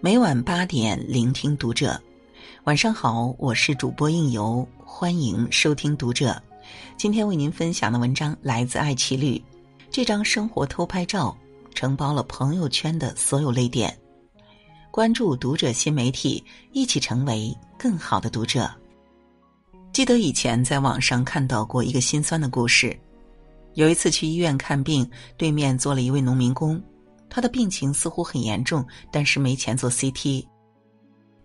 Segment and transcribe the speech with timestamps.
[0.00, 1.98] 每晚八点，聆听读者。
[2.64, 6.38] 晚上好，我是主播应由，欢迎收听读者。
[6.98, 9.42] 今天为您分享的文章来自爱奇绿。
[9.90, 11.34] 这张生活偷拍照
[11.74, 13.98] 承包了朋友圈的所有泪点。
[14.90, 18.70] 关注读者新媒体，一起成为更好的读者。
[19.94, 22.94] 记得以前在网上看到过一个心酸的故事。
[23.74, 26.80] 有一次去医院看病，对面坐了一位农民工。
[27.28, 30.44] 他的病情似乎很严重，但是没钱做 CT。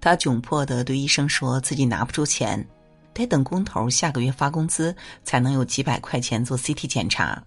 [0.02, 2.68] 他窘迫的对医生说自己拿不出钱，
[3.14, 7.44] 得等工头下个月发工资才能有几百块钱做 CT 检查。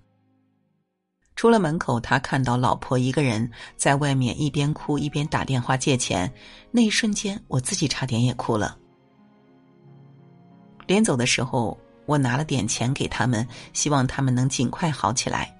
[1.35, 6.33] 出了门口，他看到老婆一个人在外面一边哭一边打电话借钱，
[6.73, 8.77] 那一瞬间我自己差点也哭了。
[10.87, 15.55] 临走的时候，我拿了点钱给他们，希望他们能尽快好起来。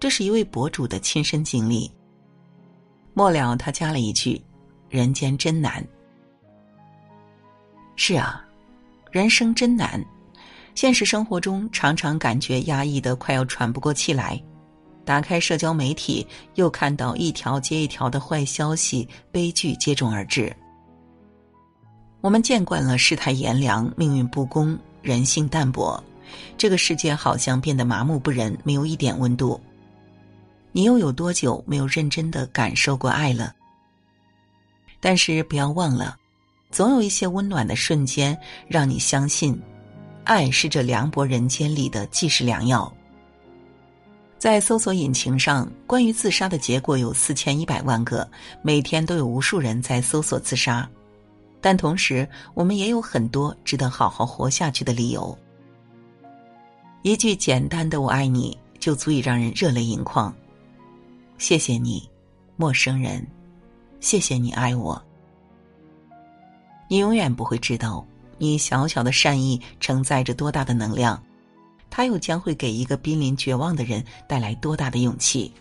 [0.00, 1.90] 这是一位博主的亲身经历。
[3.12, 4.42] 末了，他加了一句
[4.88, 5.86] ：“人间真难。”
[7.94, 8.42] 是啊，
[9.10, 10.02] 人生真难。
[10.74, 14.42] 现实生活中，常常感觉压抑的快要喘不过气来。
[15.04, 20.54] 打开社交媒体，又看到一条接一条的坏消息、悲剧接踵而至。
[22.22, 24.76] 我们见惯了世态炎凉、命运不公、
[25.06, 26.02] 人性淡薄，
[26.58, 29.60] 这个世界好像变得麻木不仁，没有一点温度。
[30.72, 33.54] 你又有多久没有认真的感受过爱了？
[34.98, 36.16] 但是不要忘了，
[36.72, 39.56] 总有一些温暖的瞬间，让你相信，
[40.24, 42.92] 爱是这凉薄人间里的济世良药。
[44.38, 48.28] 在搜索引擎上，关于自杀的结果有四千一百万个，
[48.60, 50.86] 每天都有无数人在搜索自杀，
[51.66, 55.36] 但同时，我们也有很多值得好好活下去的理由。
[57.02, 60.32] 一句简单的“我爱你”，就足以让人热泪盈眶。
[61.38, 62.08] 谢谢你，
[62.54, 63.26] 陌生人，
[63.98, 65.02] 谢谢你爱我。
[66.86, 68.06] 你永远不会知道，
[68.38, 71.20] 你小小的善意承载着多大的能量，
[71.90, 75.52] 它又将会给一个濒临绝望的人带来多大的勇气。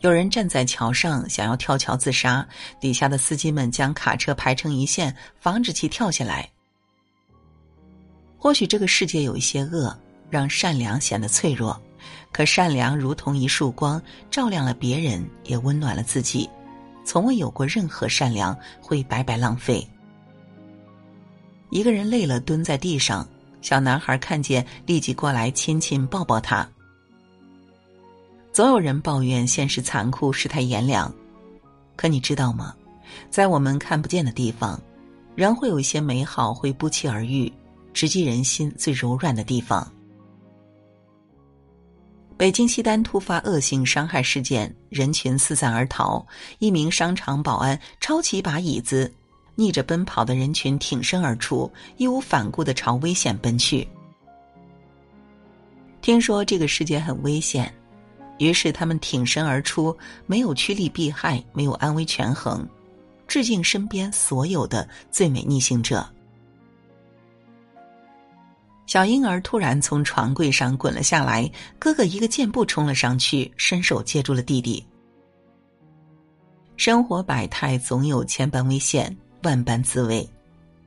[0.00, 2.46] 有人站在桥上想要跳桥自杀，
[2.78, 6.48] 底下的司机们将卡车排成一线，防止其跳下来。
[8.38, 9.98] 或许这个世界有一些恶，
[10.30, 11.80] 让善良显得脆弱。
[12.30, 16.48] 可善良如同一束光，照亮了别人，也温暖了自己。
[17.04, 19.84] 从未有过任何善良会白白浪费。
[21.70, 23.26] 一个人累了，蹲在地上，
[23.62, 26.68] 小男孩看见，立即过来亲亲抱抱他。
[28.56, 31.14] 总有人抱怨现实残酷，世态炎凉，
[31.94, 32.74] 可你知道吗？
[33.28, 34.80] 在我们看不见的地方，
[35.34, 37.52] 仍会有一些美好会不期而遇，
[37.92, 39.86] 直击人心最柔软的地方。
[42.38, 46.26] 北京西单突发恶性伤害事件，人群四散而逃。
[46.58, 49.12] 一名商场保安抄起一把椅子，
[49.54, 53.86] 逆着奔跑的人群挺身而出，义无反顾的朝危险奔去。
[56.00, 57.70] 听说这个世界很危险，
[58.38, 62.66] 于是他们挺身而出，没有趋利避害，没有安危权衡，
[63.26, 66.06] 致敬身边所有的最美逆行者。
[68.86, 74.86] 小婴儿突然从床柜上滚了下来，哥哥一个箭步冲了上去，伸手接住了弟弟。
[76.76, 80.28] 生活百态总有千般危险，万般滋味，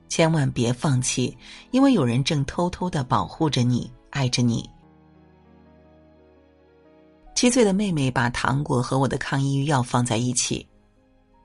[0.07, 1.35] 千万别放弃，
[1.71, 4.69] 因为有人正偷偷的保护着你，爱着你。
[7.39, 10.67] 七岁的妹妹把糖果和我的抗抑郁药放在一起，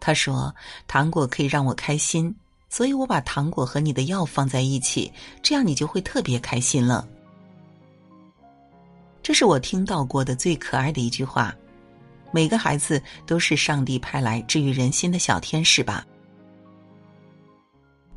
[0.01, 0.53] 她说
[0.89, 2.35] ：“糖果可以让我开心。”
[2.69, 7.07] 所以我把糖果和你的药放在一起，这样你就会特别开心了。
[9.23, 11.55] 这是我听到过的最可爱的一句话。
[12.33, 16.05] 每个孩子都是上帝派来治愈人心的小天使吧。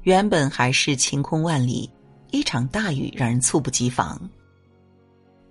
[0.01, 1.87] 原本还是晴空万里，
[2.31, 4.19] 一场大雨让人猝不及防。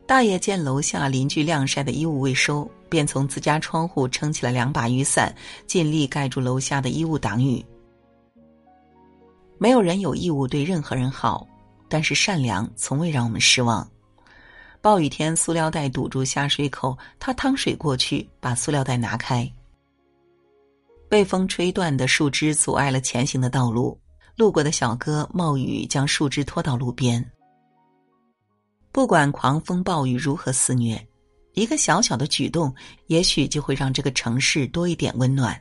[0.06, 5.34] 大爷见楼下邻居晾晒的衣物未收，便从自家窗户撑起了两把雨伞，
[5.66, 7.64] 尽力盖住楼下的衣物挡雨。
[9.58, 11.44] 没有人有义务对任何人好，
[11.88, 13.86] 但是善良从未让我们失望。
[14.80, 19.50] 暴雨天，塑料袋堵住下水口，他趟水过去，把塑料袋拿开。
[21.08, 23.98] 被风吹断的树枝阻碍了前行的道路，
[24.36, 27.24] 路过的小哥冒雨将树枝拖到路边。
[28.96, 31.06] 不管狂风暴雨如何肆虐，
[31.52, 32.74] 一个小小的举动，
[33.08, 35.54] 也许就会让这个城市多一点温暖。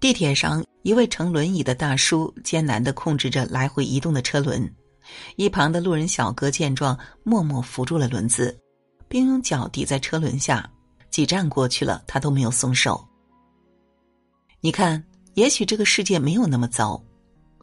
[0.00, 4.74] 地铁上，一位乘轮椅的大叔艰难的控制着来回移动的车轮，
[5.36, 8.58] 一旁的路人小哥见状，默默扶住了轮子，
[9.06, 10.66] 并用脚抵在车轮下。
[11.10, 13.06] 几站过去了，他都没有松手。
[14.62, 16.98] 你看，也许这个世界没有那么糟，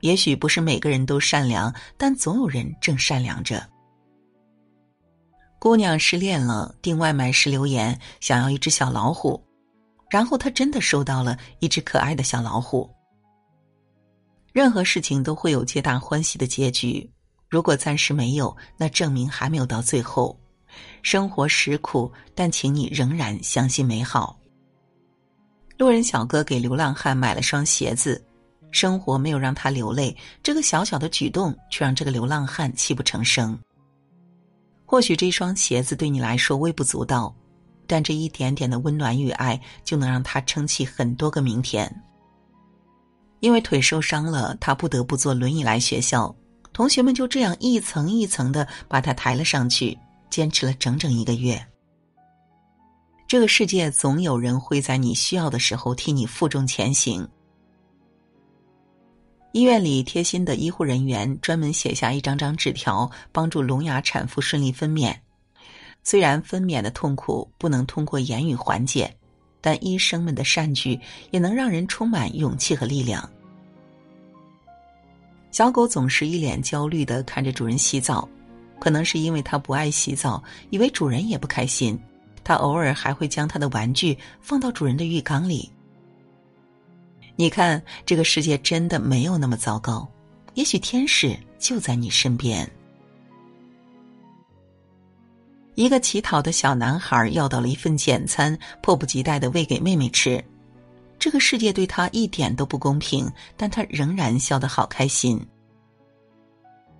[0.02, 3.68] 也许不是每个人都善良，但总有人正善良着。
[5.64, 9.42] 姑娘失恋了，订外卖时留言想要一只小老虎，
[10.10, 12.94] 然后她真的收到了一只可爱的小老虎。
[14.52, 17.10] 任何事情都会有皆大欢喜的结局，
[17.48, 20.38] 如果暂时没有，那证明还没有到最后。
[21.02, 24.38] 生活实苦，但请你仍然相信美好。
[25.78, 28.22] 路人小哥给流浪汉买了双鞋子，
[28.70, 30.14] 生活没有让他流泪，
[30.44, 33.58] 这个小小的举动却让这个流浪汉泣不成声。
[34.94, 37.34] 或许这双鞋子对你来说微不足道，
[37.88, 41.92] 但这一点点的温暖与爱，就能让他撑起很多个明天。
[43.40, 46.32] 因为腿受伤了，他不得不坐轮椅来学校。
[46.74, 49.98] 同学们就这样一层一层的把他抬了上去，
[50.30, 51.60] 坚持了整整一个月。
[53.28, 57.28] 这个世界总有人会在你需要的时候替你负重前行。
[59.54, 65.16] 医院里贴心的医护人员专门写下一张张纸条，帮助聋哑产妇顺利分娩。
[66.04, 69.16] 虽然分娩的痛苦不能通过言语缓解。
[69.66, 71.00] 但医生们的善举
[71.32, 73.30] 也能让人充满勇气和力量。
[75.52, 78.28] 小狗总是一脸焦虑的看着主人洗澡，
[78.78, 81.98] 可能是因为它不爱洗澡，以为主人也不开心。
[82.44, 85.72] 它偶尔还会将它的玩具放到主人的浴缸里。
[87.36, 90.08] 你看，这个世界真的没有那么糟糕，
[90.54, 92.70] 也许天使就在你身边。
[95.76, 100.44] 一个乞讨的小男孩要到了一份简餐，迫不及待的喂给妹妹吃。
[101.18, 103.28] 这个世界对他一点都不公平，
[103.58, 105.44] 但他仍然笑得好开心。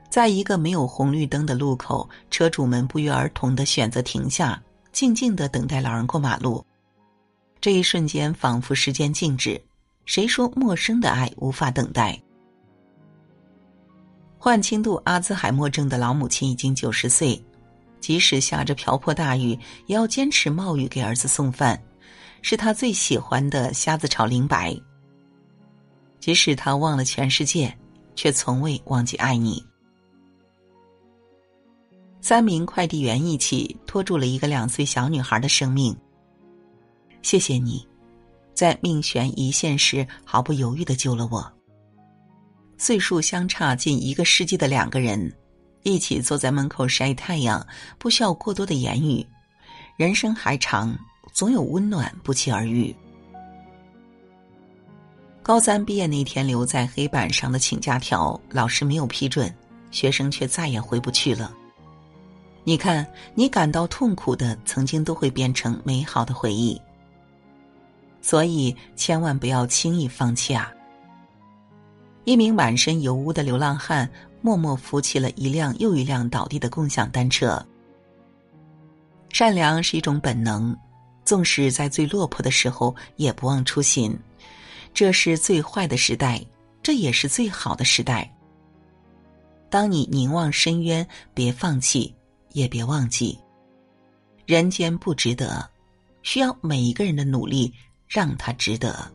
[0.10, 4.60] 在一个没有红绿灯的路口，车主们不约而同的选择停下，
[4.92, 6.66] 静静的等待老人过马路。
[7.62, 9.62] 这一瞬间仿佛时间静止。
[10.06, 12.22] 谁说陌生的爱无法等待？
[14.38, 17.42] 患轻度阿兹海默症的老母亲已经九十岁。
[18.02, 21.82] 即使下着瓢泼大雨，也要坚持冒雨给儿子送饭，
[22.42, 24.78] 是他最喜欢的虾子炒灵白。
[26.20, 27.74] 即使他忘了全世界，
[28.14, 29.66] 却从未忘记爱你。
[32.20, 35.96] 三名快递员一起拖住了一个两岁小女孩的生命。
[37.22, 37.88] 谢谢你，
[38.54, 41.52] 在命悬一线时毫不犹豫的救了我。
[42.78, 45.34] 岁数相差近一个世纪的两个人。
[45.86, 47.68] 一起坐在门口晒太阳，
[47.98, 49.26] 不需要过多的言语。
[49.98, 50.98] 人生还长，
[51.34, 52.96] 总有温暖不期而遇。
[55.42, 59.54] 高三毕业那天留在黑板上的请假条，老师没有批准，
[59.92, 61.54] 学生却再也回不去了。
[62.64, 66.82] 你看，你感到痛苦的，曾经都会变成美好的回忆。
[68.24, 70.74] 所以，千万不要轻易放弃啊！
[72.24, 74.10] 一名满身油污的流浪汉。
[74.46, 77.66] 默默扶起了一辆又一辆倒地的共享单车。
[79.32, 80.76] 善良是一种本能，
[81.24, 84.14] 纵使在最落魄的时候也不忘初心。
[84.94, 86.46] 这是最坏的时代，
[86.82, 88.30] 这也是最好的时代。
[89.70, 92.14] 当你凝望深渊，别放弃，
[92.52, 93.40] 也别忘记，
[94.46, 95.66] 人间不值得，
[96.22, 97.74] 需要每一个人的努力，
[98.14, 99.12] 让他值得。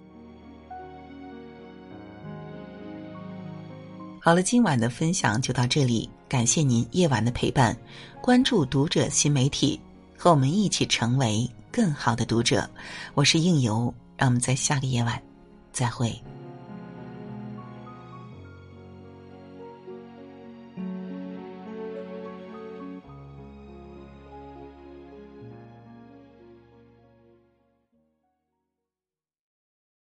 [4.21, 7.77] 好了，今晚的分享就到这里，感谢您夜晚的陪伴。
[8.21, 9.81] 关注读者新媒体，
[10.17, 12.69] 和我们一起成为更好的读者。
[13.15, 15.23] 我是应由，让我们在下个夜晚
[15.73, 16.13] 再会。